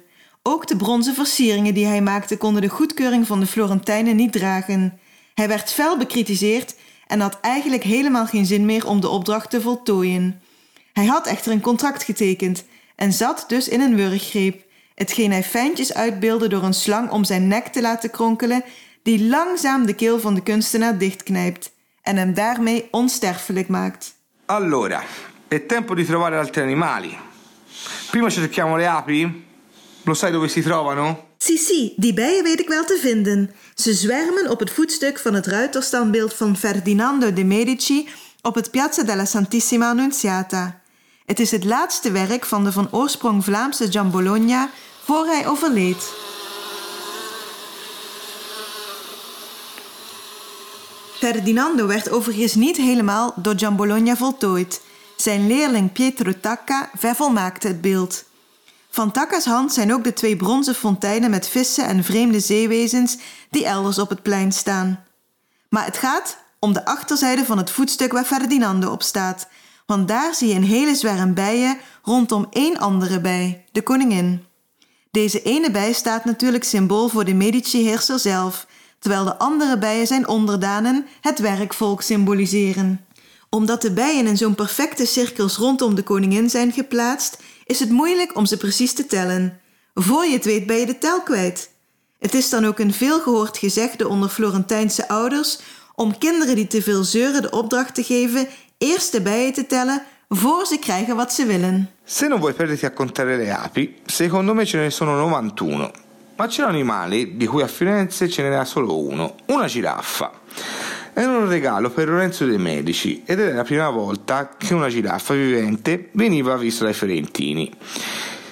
Ook 0.52 0.68
de 0.68 0.76
bronzen 0.76 1.16
versieringen 1.16 1.74
die 1.74 1.86
hij 1.86 2.02
maakte 2.02 2.38
konden 2.38 2.62
de 2.62 2.68
goedkeuring 2.68 3.28
van 3.28 3.40
de 3.40 3.46
Florentijnen 3.46 4.16
niet 4.16 4.32
dragen. 4.32 5.00
Hij 5.34 5.48
werd 5.48 5.72
fel 5.72 5.98
bekritiseerd 5.98 6.76
en 7.08 7.20
had 7.20 7.38
eigenlijk 7.42 7.84
helemaal 7.84 8.26
geen 8.26 8.46
zin 8.46 8.66
meer 8.66 8.88
om 8.88 9.02
de 9.02 9.10
opdracht 9.10 9.50
te 9.50 9.62
voltooien. 9.62 10.42
Hij 10.94 11.06
had 11.06 11.28
echter 11.28 11.52
een 11.52 11.62
contract 11.62 12.04
getekend 12.04 12.66
en 12.96 13.14
zat 13.14 13.46
dus 13.48 13.68
in 13.68 13.82
een 13.82 13.96
wurggreep, 13.96 14.64
hetgeen 14.96 15.32
hij 15.32 15.44
fijntjes 15.44 15.94
uitbeelde 15.94 16.48
door 16.48 16.64
een 16.64 16.74
slang 16.74 17.10
om 17.10 17.24
zijn 17.24 17.48
nek 17.48 17.68
te 17.68 17.82
laten 17.82 18.10
kronkelen 18.10 18.64
die 19.04 19.28
langzaam 19.28 19.86
de 19.86 19.94
keel 19.94 20.20
van 20.20 20.34
de 20.34 20.44
kunstenaar 20.44 20.98
dichtknijpt 20.98 21.72
en 22.02 22.16
hem 22.16 22.34
daarmee 22.34 22.88
onsterfelijk 22.92 23.68
maakt. 23.68 24.16
Allora, 24.46 25.04
è 25.48 25.66
tempo 25.66 25.96
di 25.96 26.06
trovare 26.06 26.38
altri 26.38 26.62
animali. 26.62 27.18
Prima 28.10 28.30
cerchiamo 28.30 28.78
le 28.78 28.88
api? 28.88 29.48
Lo 30.10 30.16
sai 30.16 30.32
dove 30.32 30.48
si 30.48 30.62
trovano? 30.62 31.28
Si, 31.38 31.94
die 31.98 32.14
bijen 32.14 32.44
weet 32.44 32.60
ik 32.60 32.68
wel 32.68 32.86
te 32.86 32.98
vinden. 33.02 33.52
Ze 33.76 33.94
zwermen 33.94 34.50
op 34.50 34.60
het 34.60 34.72
voetstuk 34.72 35.20
van 35.20 35.34
het 35.34 35.46
ruiterstandbeeld 35.46 36.34
van 36.34 36.58
Ferdinando 36.58 37.34
de 37.34 37.44
Medici 37.44 38.10
op 38.42 38.56
het 38.56 38.72
Piazza 38.72 39.04
della 39.04 39.26
Santissima 39.26 39.90
Annunziata. 39.90 40.82
Het 41.26 41.40
is 41.40 41.52
het 41.52 41.64
laatste 41.64 42.12
werk 42.12 42.46
van 42.46 42.64
de 42.64 42.72
van 42.72 42.88
oorsprong 42.92 43.44
Vlaamse 43.44 43.92
Gian 43.92 44.12
Bologna 44.12 44.70
voor 45.04 45.26
hij 45.26 45.48
overleed. 45.48 46.14
Ferdinando 51.18 51.88
werd 51.88 52.10
overigens 52.10 52.56
niet 52.56 52.78
helemaal 52.78 53.34
door 53.36 53.54
Gian 53.58 53.76
Bologna 53.76 54.16
voltooid. 54.16 54.82
Zijn 55.16 55.48
leerling 55.48 55.92
Pietro 55.92 56.32
Tacca 56.42 56.90
vervolmaakte 56.98 57.68
het 57.68 57.82
beeld. 57.82 58.28
Van 58.90 59.12
Tacca's 59.12 59.46
hand 59.46 59.74
zijn 59.74 59.94
ook 59.94 60.04
de 60.04 60.14
twee 60.14 60.36
bronzen 60.36 60.76
fonteinen 60.76 61.30
met 61.30 61.48
vissen 61.48 61.86
en 61.86 62.04
vreemde 62.04 62.40
zeewezens 62.40 63.18
die 63.50 63.66
elders 63.66 64.00
op 64.00 64.10
het 64.10 64.22
plein 64.22 64.52
staan. 64.52 65.04
Maar 65.70 65.86
het 65.86 65.98
gaat 65.98 66.38
om 66.60 66.74
de 66.74 66.86
achterzijde 66.86 67.46
van 67.46 67.58
het 67.58 67.72
voetstuk 67.72 68.12
waar 68.12 68.26
Ferdinando 68.26 68.92
op 68.92 69.04
staat, 69.04 69.48
want 69.86 70.08
daar 70.08 70.36
zie 70.36 70.48
je 70.48 70.54
een 70.54 70.64
hele 70.64 70.96
zwerm 70.96 71.34
bijen 71.34 71.78
rondom 72.04 72.48
één 72.50 72.78
andere 72.78 73.22
bij, 73.22 73.66
de 73.72 73.82
koningin. 73.82 74.46
Deze 75.12 75.42
ene 75.42 75.72
bij 75.72 75.94
staat 75.94 76.26
natuurlijk 76.26 76.64
symbool 76.64 77.08
voor 77.08 77.26
de 77.26 77.34
Medici-heerser 77.34 78.20
zelf, 78.20 78.68
terwijl 79.00 79.24
de 79.24 79.38
andere 79.38 79.78
bijen 79.78 80.08
zijn 80.08 80.28
onderdanen 80.28 81.06
het 81.22 81.40
werkvolk 81.40 82.02
symboliseren. 82.02 83.06
Omdat 83.50 83.82
de 83.82 83.92
bijen 83.92 84.28
in 84.28 84.38
zo'n 84.38 84.56
perfecte 84.56 85.06
cirkels 85.06 85.58
rondom 85.58 85.96
de 85.96 86.04
koningin 86.04 86.50
zijn 86.50 86.72
geplaatst, 86.72 87.38
is 87.70 87.80
het 87.80 87.90
moeilijk 87.90 88.36
om 88.36 88.46
ze 88.46 88.58
precies 88.58 88.94
te 88.94 89.06
tellen. 89.06 89.60
Voor 89.94 90.26
je 90.26 90.34
het 90.34 90.46
weet 90.46 90.66
ben 90.66 90.78
je 90.78 90.86
de 90.86 90.98
tel 90.98 91.22
kwijt. 91.22 91.70
Het 92.20 92.34
is 92.34 92.50
dan 92.50 92.66
ook 92.66 92.80
een 92.80 92.94
veelgehoord 92.94 93.58
gezegde 93.58 94.08
onder 94.08 94.30
Florentijnse 94.30 95.08
ouders 95.08 95.60
om 95.96 96.18
kinderen 96.18 96.56
die 96.56 96.68
te 96.68 96.82
veel 96.82 97.04
zeuren 97.04 97.42
de 97.42 97.52
opdracht 97.52 97.96
te 97.96 98.04
geven 98.04 98.48
eerst 98.78 99.12
de 99.12 99.22
bijen 99.22 99.54
te 99.54 99.68
tellen 99.68 100.04
voor 100.30 100.66
ze 100.66 100.78
krijgen 100.80 101.16
wat 101.16 101.34
ze 101.34 101.46
willen. 101.46 101.90
Se 102.04 102.28
non 102.28 102.40
vuoi 102.40 102.54
perderti 102.54 102.86
a 102.86 102.92
contare 102.92 103.38
le 103.38 103.58
api, 103.58 103.96
secondo 104.06 104.54
me 104.54 104.66
ce 104.66 104.78
ne 104.78 104.90
sono 104.90 105.16
91. 105.16 105.92
Ma 106.36 106.48
c'è 106.48 106.64
un 106.64 106.70
animale 106.70 107.38
di 107.38 107.46
cui 107.46 107.62
a 107.62 107.68
Firenze 107.68 108.30
ce 108.30 108.42
n'era 108.42 108.66
solo 108.66 108.98
uno, 108.98 109.36
una 109.46 109.68
giraffa. 109.68 110.32
Era 111.14 111.38
un 111.38 111.48
regalo 111.48 111.90
per 111.90 112.08
Lorenzo 112.08 112.46
de' 112.46 112.58
Medici 112.58 113.24
ed 113.26 113.40
era 113.40 113.56
la 113.56 113.64
prima 113.64 113.90
volta 113.90 114.56
che 114.58 114.74
una 114.74 114.90
giraffa 114.90 115.34
vivente 115.34 116.10
veniva 116.14 116.56
vista 116.58 116.84
dai 116.84 116.94
fiorentini. 116.94 117.72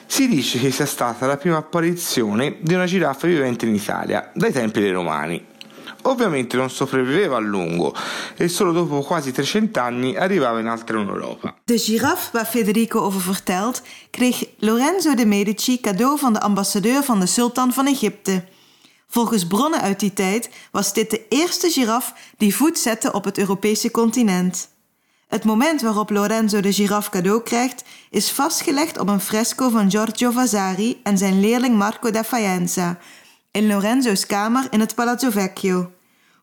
Si 0.06 0.28
dice 0.28 0.58
che 0.60 0.72
sia 0.72 0.86
stata 0.86 1.26
la 1.26 1.38
prima 1.38 1.58
apparizione 1.58 2.58
di 2.62 2.74
una 2.74 2.86
giraffa 2.86 3.28
vivente 3.28 3.66
in 3.66 3.76
Italia, 3.76 4.32
dai 4.34 4.52
tempi 4.52 4.80
dei 4.80 4.92
Romani. 4.92 5.46
Ovviamente 6.04 6.56
non 6.56 6.70
sopravviveva 6.70 7.36
a 7.36 7.40
lungo 7.40 7.94
e 8.38 8.48
solo 8.48 8.72
dopo 8.72 9.02
quasi 9.02 9.32
300 9.32 9.80
anni 9.80 10.16
arrivava 10.16 10.60
in 10.60 10.68
altre 10.68 10.98
Europa. 10.98 11.56
De 11.66 11.78
giraf 11.78 12.30
waar 12.34 12.46
Federico 12.46 13.00
over 13.00 13.22
vertelt, 13.22 13.82
kreeg 14.10 14.48
Lorenzo 14.60 15.14
de 15.14 15.26
Medici 15.26 15.80
cadeau 15.82 16.18
van 16.18 16.34
de 16.34 16.40
ambassadeur 16.40 17.04
van 17.04 17.20
de 17.20 17.26
sultan 17.26 17.74
van 17.74 17.88
Egypte. 17.88 18.46
Volgens 19.08 19.48
bronnen 19.48 19.82
uit 19.82 20.00
die 20.00 20.14
tijd 20.14 20.50
was 20.72 20.94
dit 20.94 21.10
de 21.10 21.26
eerste 21.30 21.70
giraf 21.70 22.14
die 22.38 22.56
voet 22.56 22.80
zette 22.80 23.12
op 23.12 23.24
het 23.24 23.38
Europese 23.38 23.92
continent. 23.92 24.70
Het 25.28 25.44
moment 25.44 25.82
waarop 25.82 26.10
Lorenzo 26.10 26.60
de 26.60 26.74
giraf 26.74 27.10
cadeau 27.10 27.42
krijgt 27.42 27.84
is 28.10 28.32
vastgelegd 28.32 29.00
op 29.00 29.08
een 29.08 29.22
fresco 29.22 29.70
van 29.70 29.92
Giorgio 29.92 30.32
Vasari 30.32 31.00
en 31.04 31.18
zijn 31.18 31.40
leerling 31.40 31.76
Marco 31.76 32.12
da 32.12 32.24
Faenza 32.24 32.98
in 33.58 33.68
Lorenzo's 33.68 34.26
kamer 34.26 34.68
in 34.70 34.80
het 34.80 34.96
Palazzo 34.96 35.30
Vecchio. 35.30 35.92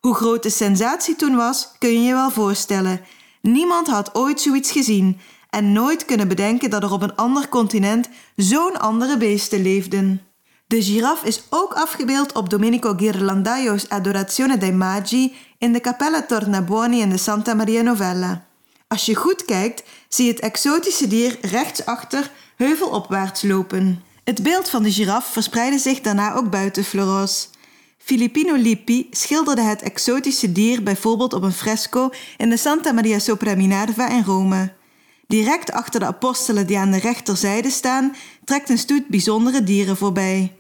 Hoe 0.01 0.15
groot 0.15 0.43
de 0.43 0.51
sensatie 0.51 1.17
toen 1.17 1.37
was, 1.37 1.73
kun 1.79 1.93
je 1.93 2.01
je 2.01 2.13
wel 2.13 2.31
voorstellen. 2.31 3.01
Niemand 3.41 3.87
had 3.87 4.15
ooit 4.15 4.41
zoiets 4.41 4.71
gezien 4.71 5.21
en 5.51 5.73
nooit 5.73 6.05
kunnen 6.05 6.29
bedenken 6.29 6.71
dat 6.71 6.83
er 6.83 6.93
op 6.93 7.03
een 7.03 7.15
ander 7.15 7.49
continent 7.49 8.09
zo'n 8.37 8.81
andere 8.81 9.17
beesten 9.17 9.63
leefden. 9.63 10.21
De 10.67 10.83
giraf 10.83 11.25
is 11.25 11.43
ook 11.51 11.73
afgebeeld 11.73 12.33
op 12.33 12.51
Domenico 12.51 12.95
Ghirlandaio's 12.97 13.89
Adorazione 13.89 14.59
dei 14.59 14.73
Magi 14.73 15.35
in 15.59 15.73
de 15.73 15.81
Cappella 15.81 16.23
Tornabuoni 16.23 17.01
in 17.01 17.11
de 17.11 17.17
Santa 17.17 17.55
Maria 17.55 17.83
Novella. 17.83 18.47
Als 18.89 19.07
je 19.07 19.15
goed 19.15 19.45
kijkt, 19.45 19.83
zie 20.09 20.25
je 20.25 20.31
het 20.31 20.41
exotische 20.41 21.09
dier 21.09 21.39
rechtsachter 21.41 22.31
heuvelopwaarts 22.57 23.43
lopen. 23.43 24.03
Het 24.25 24.43
beeld 24.43 24.69
van 24.69 24.83
de 24.83 24.93
giraf 24.93 25.27
verspreidde 25.27 25.79
zich 25.79 26.01
daarna 26.01 26.35
ook 26.35 26.51
buiten 26.51 26.85
Florence. 26.85 27.47
Filippino 27.99 28.55
Lippi 28.55 29.09
schilderde 29.11 29.63
het 29.63 29.83
exotische 29.83 30.53
dier 30.53 30.83
bijvoorbeeld 30.83 31.33
op 31.33 31.43
een 31.43 31.53
fresco 31.53 32.11
in 32.37 32.51
de 32.51 32.57
Santa 32.57 32.93
Maria 32.93 33.19
sopra 33.19 33.55
Minerva 33.55 34.09
in 34.09 34.25
Rome. 34.25 34.73
Direct 35.27 35.73
achter 35.73 36.01
de 36.01 36.07
apostelen 36.07 36.67
die 36.67 36.79
aan 36.79 36.91
de 36.91 36.99
rechterzijde 36.99 37.71
staan, 37.71 38.15
trekt 38.45 38.69
een 38.69 38.79
stoet 38.79 39.09
bijzondere 39.09 39.63
dieren 39.63 39.97
voorbij. 39.97 40.53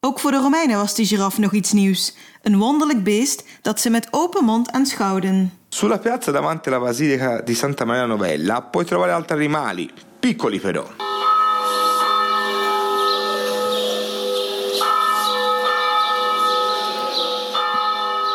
Ook 0.00 0.20
voor 0.20 0.30
de 0.30 0.36
Romeinen 0.36 0.76
was 0.76 0.94
de 0.94 1.06
giraf 1.06 1.38
nog 1.38 1.52
iets 1.52 1.72
nieuws, 1.72 2.14
een 2.42 2.58
wonderlijk 2.58 3.04
beest 3.04 3.44
dat 3.62 3.80
ze 3.80 3.90
met 3.90 4.08
open 4.10 4.44
mond 4.44 4.70
aanschouwden. 4.70 5.52
Sulla 5.68 5.98
piazza 5.98 6.32
davanti 6.32 6.68
alla 6.68 6.80
basilica 6.80 7.40
di 7.40 7.54
Santa 7.54 7.84
Maria 7.84 8.06
Novella 8.06 8.60
puoi 8.60 8.84
trovare 8.84 9.12
altri 9.12 9.36
animali, 9.36 9.90
piccoli 10.20 10.60
però. 10.60 10.84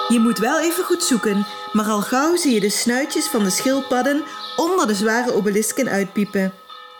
Je 0.07 0.19
moet 0.19 0.37
wel 0.37 0.59
even 0.59 0.83
goed 0.83 1.03
zoeken, 1.03 1.45
maar 1.73 1.85
al 1.85 2.01
gauw 2.01 2.35
zie 2.35 2.53
je 2.53 2.59
de 2.59 2.69
snuitjes 2.69 3.27
van 3.27 3.43
de 3.43 3.49
schildpadden 3.49 4.23
onder 4.57 4.87
de 4.87 4.95
zware 4.95 5.33
obelisken 5.33 5.87
uitpiepen. 5.87 6.53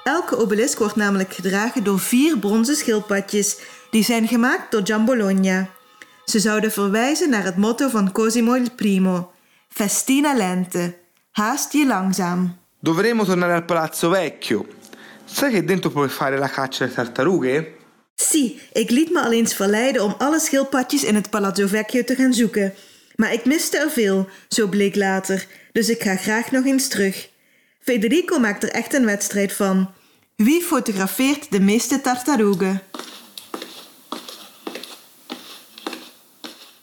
Elke 0.04 0.38
obelisk 0.38 0.80
wordt 0.80 0.96
namelijk 0.96 1.34
gedragen 1.34 1.84
door 1.84 2.00
vier 2.00 2.38
bronzen 2.38 2.76
schildpadjes, 2.76 3.58
die 3.90 4.04
zijn 4.04 4.28
gemaakt 4.28 4.72
door 4.72 4.82
Gian 4.84 5.06
Bologna. 5.06 5.70
Ze 6.26 6.40
zouden 6.40 6.72
verwijzen 6.72 7.30
naar 7.30 7.44
het 7.44 7.58
motto 7.58 7.90
van 7.90 8.12
Cosimo 8.12 8.54
il 8.54 8.72
Primo: 8.76 9.32
Festina 9.70 10.34
lente, 10.34 10.96
haast 11.32 11.72
je 11.72 11.86
langzaam. 11.86 12.58
Dovremmo 12.80 13.26
tornare 13.26 13.54
al 13.54 13.64
Palazzo 13.64 14.10
Vecchio. 14.10 14.66
Sai 15.26 15.52
che 15.52 15.64
dentro 15.64 15.90
puoi 15.90 16.10
fare 16.10 16.38
la 16.38 16.50
caccia 16.50 16.84
alle 16.84 16.94
tartarughe? 16.94 17.68
Zie, 18.16 18.62
ik 18.74 18.90
liet 18.90 19.12
me 19.12 19.22
al 19.22 19.32
eens 19.32 19.56
verleiden 19.56 20.04
om 20.04 20.16
alle 20.18 20.40
schildpadjes 20.40 21.04
in 21.04 21.16
het 21.16 21.30
Palazzo 21.30 21.68
Vecchio 21.68 22.04
te 22.04 22.16
gaan 22.16 22.34
zoeken. 22.34 22.74
Maar 23.16 23.34
ik 23.34 23.46
miste 23.46 23.78
er 23.78 23.90
veel, 23.90 24.28
zo 24.48 24.68
bleek 24.68 24.96
later, 24.96 25.48
dus 25.72 25.90
ik 25.90 26.02
ga 26.02 26.16
graag 26.16 26.52
nog 26.52 26.66
eens 26.66 26.88
terug. 26.88 27.30
Federico 27.88 28.40
maakt 28.40 28.64
er 28.64 28.70
echt 28.70 28.94
een 28.94 29.06
wedstrijd 29.06 29.54
van. 29.54 29.90
Wie 30.36 30.62
fotografeert 30.62 31.52
de 31.52 31.60
meeste 31.60 32.02
tartarugen? 32.02 32.82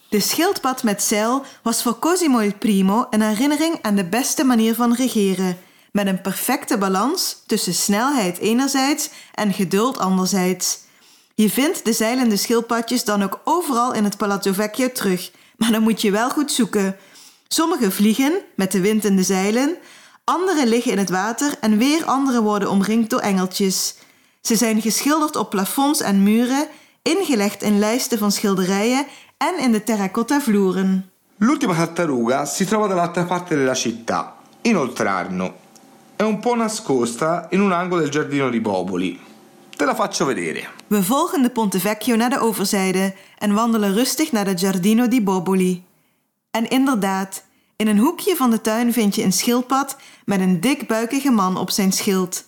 De 0.08 0.20
schildpad 0.20 0.82
met 0.82 1.02
zeil 1.02 1.44
was 1.62 1.82
voor 1.82 1.98
Cosimo 1.98 2.38
il 2.38 2.54
Primo 2.54 3.06
een 3.10 3.22
herinnering 3.22 3.78
aan 3.82 3.94
de 3.94 4.04
beste 4.04 4.44
manier 4.44 4.74
van 4.74 4.94
regeren, 4.94 5.58
met 5.92 6.06
een 6.06 6.20
perfecte 6.20 6.78
balans 6.78 7.42
tussen 7.46 7.74
snelheid 7.74 8.38
enerzijds 8.38 9.10
en 9.34 9.52
geduld 9.52 9.98
anderzijds. 9.98 10.78
Je 11.34 11.50
vindt 11.50 11.84
de 11.84 11.92
zeilende 11.92 12.36
schildpadjes 12.36 13.04
dan 13.04 13.22
ook 13.22 13.40
overal 13.44 13.94
in 13.94 14.04
het 14.04 14.16
Palazzo 14.16 14.52
Vecchio 14.52 14.92
terug, 14.92 15.30
maar 15.56 15.70
dan 15.70 15.82
moet 15.82 16.00
je 16.00 16.10
wel 16.10 16.30
goed 16.30 16.52
zoeken. 16.52 16.96
Sommige 17.48 17.90
vliegen 17.90 18.32
met 18.54 18.72
de 18.72 18.80
wind 18.80 19.04
in 19.04 19.16
de 19.16 19.22
zeilen, 19.22 19.76
andere 20.24 20.66
liggen 20.66 20.92
in 20.92 20.98
het 20.98 21.10
water 21.10 21.54
en 21.60 21.78
weer 21.78 22.04
andere 22.04 22.42
worden 22.42 22.70
omringd 22.70 23.10
door 23.10 23.20
engeltjes. 23.20 23.94
Ze 24.40 24.56
zijn 24.56 24.80
geschilderd 24.80 25.36
op 25.36 25.50
plafonds 25.50 26.00
en 26.00 26.22
muren, 26.22 26.66
ingelegd 27.02 27.62
in 27.62 27.78
lijsten 27.78 28.18
van 28.18 28.32
schilderijen 28.32 29.06
en 29.36 29.58
in 29.58 29.72
de 29.72 29.84
terracotta 29.84 30.40
vloeren. 30.40 31.10
L'ultima 31.36 31.74
tartaruga 31.74 32.44
si 32.44 32.64
trova 32.64 32.86
dall'altra 32.86 33.24
parte 33.24 33.56
della 33.56 33.74
città, 33.74 34.36
in 34.62 34.76
Oltrarno. 34.76 35.54
È 36.16 36.22
un 36.22 36.38
po' 36.38 36.54
nascosta 36.54 37.46
in 37.50 37.60
un 37.60 37.72
angolo 37.72 38.00
del 38.00 38.10
giardino 38.10 38.50
di 38.50 38.60
Boboli. 38.60 39.20
Te 39.76 39.84
la 39.84 39.94
faccio 39.94 40.24
vedere. 40.24 40.68
We 40.86 41.02
volgen 41.02 41.42
de 41.42 41.50
Ponte 41.50 41.78
Vecchio 41.78 42.16
naar 42.16 42.30
de 42.30 42.38
overzijde 42.38 43.14
en 43.38 43.54
wandelen 43.54 43.92
rustig 43.94 44.32
naar 44.32 44.44
de 44.44 44.58
Giardino 44.58 45.08
di 45.08 45.22
Boboli. 45.22 45.84
En 46.50 46.68
inderdaad, 46.68 47.44
in 47.84 47.90
een 47.90 47.98
hoekje 47.98 48.36
van 48.36 48.50
de 48.50 48.60
tuin 48.60 48.92
vind 48.92 49.14
je 49.14 49.22
een 49.22 49.32
schildpad 49.32 49.96
met 50.24 50.40
een 50.40 50.60
dikbuikige 50.60 51.30
man 51.30 51.56
op 51.56 51.70
zijn 51.70 51.92
schild. 51.92 52.44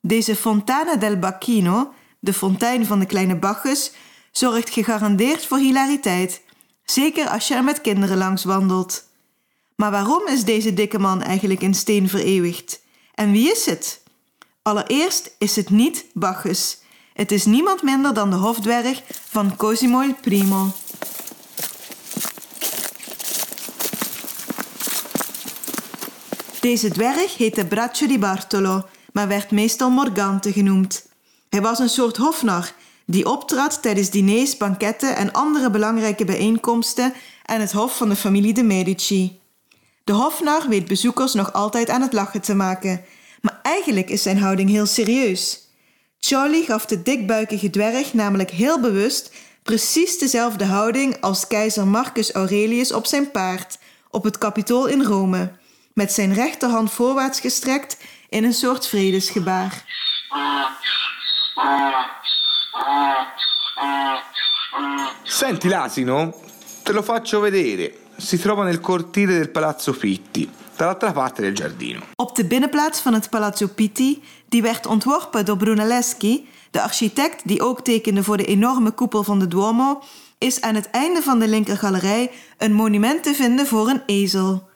Deze 0.00 0.36
Fontana 0.36 0.96
del 0.96 1.16
Bacchino, 1.16 1.92
de 2.18 2.32
fontein 2.32 2.86
van 2.86 2.98
de 2.98 3.06
kleine 3.06 3.36
Bacchus, 3.36 3.92
zorgt 4.30 4.70
gegarandeerd 4.70 5.46
voor 5.46 5.58
hilariteit, 5.58 6.42
zeker 6.84 7.28
als 7.28 7.48
je 7.48 7.54
er 7.54 7.64
met 7.64 7.80
kinderen 7.80 8.16
langs 8.16 8.44
wandelt. 8.44 9.04
Maar 9.76 9.90
waarom 9.90 10.26
is 10.26 10.44
deze 10.44 10.74
dikke 10.74 10.98
man 10.98 11.22
eigenlijk 11.22 11.60
in 11.60 11.74
steen 11.74 12.08
vereeuwigd? 12.08 12.80
En 13.14 13.32
wie 13.32 13.50
is 13.50 13.66
het? 13.66 14.02
Allereerst 14.62 15.34
is 15.38 15.56
het 15.56 15.70
niet 15.70 16.04
Bacchus. 16.12 16.78
Het 17.12 17.32
is 17.32 17.44
niemand 17.44 17.82
minder 17.82 18.14
dan 18.14 18.30
de 18.30 18.36
hofdwerg 18.36 19.02
van 19.28 19.56
Cosimo 19.56 20.00
il 20.00 20.14
Primo. 20.20 20.72
Deze 26.60 26.90
dwerg 26.90 27.36
heette 27.36 27.66
Braccio 27.66 28.06
di 28.06 28.18
Bartolo, 28.18 28.84
maar 29.12 29.28
werd 29.28 29.50
meestal 29.50 29.90
Morgante 29.90 30.52
genoemd. 30.52 31.06
Hij 31.48 31.60
was 31.60 31.78
een 31.78 31.88
soort 31.88 32.16
hofnar 32.16 32.72
die 33.06 33.26
optrad 33.26 33.82
tijdens 33.82 34.10
diners, 34.10 34.56
banketten 34.56 35.16
en 35.16 35.32
andere 35.32 35.70
belangrijke 35.70 36.24
bijeenkomsten 36.24 37.12
aan 37.44 37.60
het 37.60 37.72
hof 37.72 37.96
van 37.96 38.08
de 38.08 38.16
familie 38.16 38.52
de 38.52 38.62
Medici. 38.62 39.40
De 40.04 40.12
hofnar 40.12 40.68
weet 40.68 40.88
bezoekers 40.88 41.34
nog 41.34 41.52
altijd 41.52 41.90
aan 41.90 42.02
het 42.02 42.12
lachen 42.12 42.40
te 42.40 42.54
maken, 42.54 43.04
maar 43.40 43.60
eigenlijk 43.62 44.10
is 44.10 44.22
zijn 44.22 44.38
houding 44.38 44.70
heel 44.70 44.86
serieus. 44.86 45.68
Charlie 46.18 46.64
gaf 46.64 46.86
de 46.86 47.02
dikbuikige 47.02 47.70
dwerg 47.70 48.12
namelijk 48.12 48.50
heel 48.50 48.80
bewust 48.80 49.32
precies 49.62 50.18
dezelfde 50.18 50.64
houding 50.64 51.20
als 51.20 51.46
keizer 51.46 51.86
Marcus 51.86 52.32
Aurelius 52.32 52.92
op 52.92 53.06
zijn 53.06 53.30
paard 53.30 53.78
op 54.10 54.24
het 54.24 54.38
Capitool 54.38 54.86
in 54.86 55.02
Rome, 55.02 55.50
met 55.92 56.12
zijn 56.12 56.34
rechterhand 56.34 56.90
voorwaarts 56.90 57.40
gestrekt 57.40 57.96
in 58.28 58.44
een 58.44 58.52
soort 58.52 58.86
vredesgebaar. 58.86 59.84
Senti 65.22 65.68
l'asino? 65.68 66.34
Te 66.82 66.92
lo 66.92 67.02
faccio 67.02 67.40
vedere. 67.40 67.92
Si 68.16 68.38
trova 68.38 68.64
nel 68.64 68.80
cortile 68.80 69.32
del 69.32 69.48
Palazzo 69.48 69.92
Pitti, 69.92 70.50
dall'altra 70.76 71.12
parte 71.12 71.42
del 71.42 71.56
giardino. 71.56 72.00
Op 72.16 72.36
de 72.36 72.44
binnenplaats 72.44 73.00
van 73.00 73.14
het 73.14 73.30
Palazzo 73.30 73.66
Pitti, 73.66 74.22
die 74.48 74.62
werd 74.62 74.86
ontworpen 74.86 75.44
door 75.44 75.56
Brunelleschi, 75.56 76.48
de 76.70 76.82
architect 76.82 77.48
die 77.48 77.62
ook 77.62 77.80
tekende 77.80 78.22
voor 78.22 78.36
de 78.36 78.44
enorme 78.44 78.90
koepel 78.90 79.22
van 79.22 79.38
de 79.38 79.48
Duomo, 79.48 80.02
is 80.38 80.60
aan 80.60 80.74
het 80.74 80.90
einde 80.90 81.22
van 81.22 81.38
de 81.38 81.48
linkergalerij 81.48 82.30
een 82.58 82.72
monument 82.72 83.22
te 83.22 83.34
vinden 83.34 83.66
voor 83.66 83.88
een 83.88 84.02
ezel. 84.06 84.69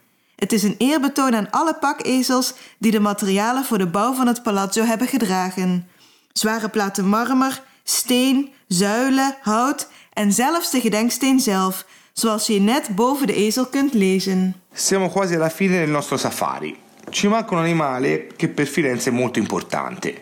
Het 0.45 0.53
is 0.53 0.63
een 0.63 0.75
eerbetoon 0.79 1.35
aan 1.35 1.51
alle 1.51 1.75
pakezels 1.75 2.55
die 2.79 2.91
de 2.91 3.01
materialen 3.01 3.65
voor 3.65 3.79
de 3.79 3.87
bouw 3.87 4.13
van 4.13 4.27
het 4.27 4.43
palazzo 4.43 4.83
hebben 4.83 5.09
gedragen. 5.09 5.89
Zware 6.33 6.69
platen 6.69 7.09
marmer, 7.09 7.63
steen, 7.85 8.53
zuilen, 8.69 9.37
hout 9.41 9.89
en 10.13 10.33
zelfs 10.33 10.71
de 10.71 10.81
gedenksteen 10.81 11.41
zelf, 11.41 11.87
zoals 12.13 12.47
je 12.47 12.61
net 12.61 12.89
boven 12.95 13.27
de 13.27 13.35
ezel 13.35 13.67
kunt 13.67 13.95
lezen. 13.95 14.55
Siamo 14.73 15.09
quasi 15.09 15.35
alla 15.35 15.51
fine 15.51 15.79
del 15.79 15.91
nostro 15.91 16.17
safari. 16.17 16.77
Ci 17.11 17.29
manca 17.29 17.55
un 17.55 17.61
animale 17.61 18.27
che 18.37 18.49
per 18.49 18.67
Firenze 18.67 19.11
è 19.11 19.13
molto 19.13 19.39
importante. 19.39 20.21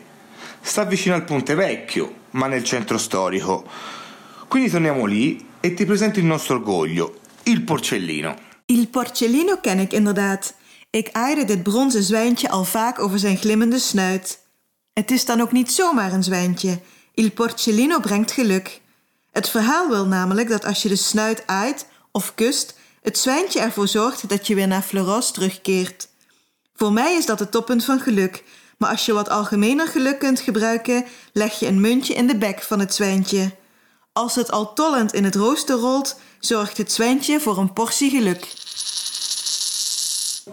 Sta 0.61 0.85
vicino 0.85 1.15
al 1.15 1.25
Ponte 1.25 1.55
Vecchio, 1.55 2.15
ma 2.31 2.47
nel 2.47 2.63
centro 2.63 2.99
storico. 2.99 3.65
Quindi 4.49 4.71
torniamo 4.71 5.05
lì 5.05 5.47
e 5.61 5.75
ti 5.75 5.85
presento 5.85 6.19
il 6.19 6.25
nostro 6.25 6.55
orgoglio, 6.55 7.15
il 7.43 7.63
porcellino. 7.63 8.51
Il 8.73 8.89
porcellino 8.89 9.57
ken 9.57 9.79
ik 9.79 9.93
inderdaad. 9.93 10.55
Ik 10.91 11.09
aaide 11.13 11.45
dit 11.45 11.63
bronzen 11.63 12.03
zwijntje 12.03 12.51
al 12.51 12.65
vaak 12.65 12.99
over 12.99 13.19
zijn 13.19 13.37
glimmende 13.37 13.79
snuit. 13.79 14.39
Het 14.93 15.11
is 15.11 15.25
dan 15.25 15.41
ook 15.41 15.53
niet 15.53 15.73
zomaar 15.73 16.13
een 16.13 16.23
zwijntje. 16.23 16.81
Il 17.15 17.31
porcellino 17.31 18.01
brengt 18.01 18.31
geluk. 18.31 18.81
Het 19.31 19.49
verhaal 19.49 19.89
wil 19.89 20.07
namelijk 20.07 20.49
dat 20.49 20.65
als 20.65 20.83
je 20.83 20.89
de 20.89 20.97
snuit 20.97 21.47
aait 21.47 21.87
of 22.13 22.35
kust, 22.35 22.75
het 23.03 23.19
zwijntje 23.19 23.61
ervoor 23.61 23.89
zorgt 23.89 24.29
dat 24.29 24.47
je 24.47 24.55
weer 24.55 24.69
naar 24.69 24.83
Florence 24.83 25.33
terugkeert. 25.33 26.09
Voor 26.75 26.93
mij 26.93 27.15
is 27.15 27.27
dat 27.27 27.39
het 27.39 27.51
toppunt 27.51 27.85
van 27.85 28.01
geluk, 28.01 28.45
maar 28.79 28.91
als 28.91 29.07
je 29.07 29.13
wat 29.13 29.29
algemener 29.29 29.87
geluk 29.87 30.19
kunt 30.19 30.41
gebruiken, 30.41 31.05
leg 31.33 31.59
je 31.59 31.67
een 31.67 31.81
muntje 31.81 32.15
in 32.15 32.27
de 32.27 32.37
bek 32.37 32.63
van 32.63 32.81
het 32.81 32.95
zwijntje. 32.95 33.51
Als 34.15 34.35
het 34.35 34.51
al 34.51 34.73
tollend 34.73 35.13
in 35.13 35.25
het 35.25 35.35
rooster 35.35 35.77
rolt, 35.77 36.17
zorgt 36.39 36.79
het 36.79 36.93
zwijntje 36.93 37.41
voor 37.41 37.59
een 37.59 37.73
portie 37.73 38.11
geluk. 38.11 38.55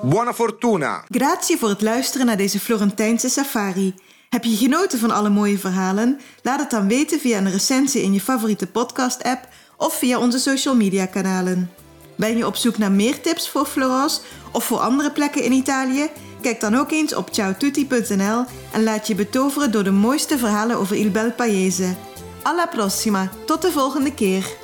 Buona 0.02 0.34
fortuna! 0.34 1.04
Grazie 1.08 1.58
voor 1.58 1.70
het 1.70 1.82
luisteren 1.82 2.26
naar 2.26 2.38
deze 2.38 2.60
Florentijnse 2.60 3.30
safari. 3.30 3.94
Heb 4.30 4.44
je 4.44 4.56
genoten 4.56 5.00
van 5.00 5.12
alle 5.12 5.30
mooie 5.30 5.58
verhalen? 5.58 6.20
Laat 6.42 6.60
het 6.60 6.70
dan 6.70 6.88
weten 6.88 7.20
via 7.20 7.38
een 7.38 7.52
recensie 7.52 8.02
in 8.02 8.14
je 8.14 8.22
favoriete 8.22 8.68
podcast-app 8.68 9.48
of 9.78 9.94
via 9.94 10.20
onze 10.20 10.40
social 10.40 10.76
media 10.76 11.06
kanalen. 11.06 11.72
Ben 12.18 12.38
je 12.38 12.46
op 12.46 12.56
zoek 12.56 12.78
naar 12.78 12.92
meer 12.92 13.22
tips 13.22 13.50
voor 13.50 13.66
Florence 13.66 14.22
of 14.52 14.64
voor 14.64 14.80
andere 14.80 15.12
plekken 15.12 15.44
in 15.44 15.52
Italië? 15.52 16.10
Kijk 16.42 16.60
dan 16.60 16.76
ook 16.76 16.92
eens 16.92 17.16
op 17.16 17.30
ciaotutti.nl 17.32 18.46
en 18.72 18.84
laat 18.84 19.08
je 19.08 19.16
betoveren 19.16 19.72
door 19.72 19.84
de 19.84 19.92
mooiste 19.92 20.38
verhalen 20.38 20.78
over 20.78 20.96
Il 20.96 21.12
Bel 21.12 21.32
Paese. 21.32 21.96
Alla 22.44 22.68
prossima, 22.68 23.30
tot 23.46 23.62
de 23.62 23.72
volgende 23.72 24.14
keer! 24.14 24.58